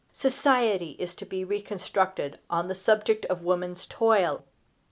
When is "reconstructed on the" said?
1.43-2.73